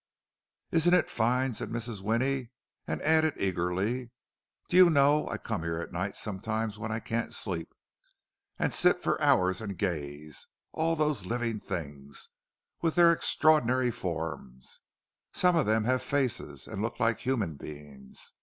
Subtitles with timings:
[0.71, 2.01] "Isn't it fine!" said Mrs.
[2.01, 2.49] Winnie,
[2.87, 4.09] and added eagerly,
[4.67, 7.71] "Do you know, I come here at night, sometimes when I can't sleep,
[8.57, 10.47] and sit for hours and gaze.
[10.73, 12.29] All those living things;
[12.81, 18.33] with their extraordinary forms—some of them have faces, and look like human beings!